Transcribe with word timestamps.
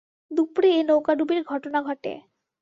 দুপুরে 0.31 0.69
এ 0.71 0.81
নৌকাডুবির 0.83 1.41
ঘটনা 1.43 1.79
ঘটে। 1.81 2.13